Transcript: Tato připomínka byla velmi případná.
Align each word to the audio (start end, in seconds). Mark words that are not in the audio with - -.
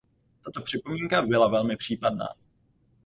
Tato 0.45 0.61
připomínka 0.61 1.21
byla 1.21 1.47
velmi 1.47 1.75
případná. 1.77 2.25